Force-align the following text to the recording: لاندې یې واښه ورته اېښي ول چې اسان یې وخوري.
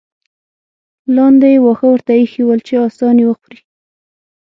لاندې 1.15 1.47
یې 1.53 1.59
واښه 1.63 1.87
ورته 1.91 2.11
اېښي 2.19 2.43
ول 2.45 2.59
چې 2.67 2.73
اسان 2.87 3.15
یې 3.21 3.25
وخوري. 3.29 3.59